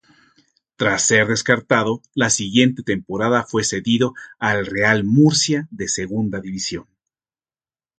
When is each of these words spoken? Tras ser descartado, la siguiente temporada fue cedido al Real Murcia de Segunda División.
Tras 0.77 1.03
ser 1.03 1.27
descartado, 1.27 2.01
la 2.15 2.31
siguiente 2.31 2.81
temporada 2.81 3.43
fue 3.43 3.63
cedido 3.63 4.15
al 4.39 4.65
Real 4.65 5.03
Murcia 5.03 5.67
de 5.69 5.87
Segunda 5.87 6.39
División. 6.39 6.87